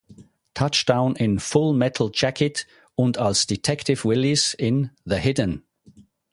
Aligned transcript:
Touchdown 0.55 1.15
in 1.17 1.37
"Full 1.37 1.73
Metal 1.73 2.09
Jacket" 2.11 2.65
und 2.95 3.19
als 3.19 3.45
Detective 3.45 4.03
Willis 4.03 4.55
in 4.55 4.89
"The 5.05 5.17
Hidden". 5.17 5.63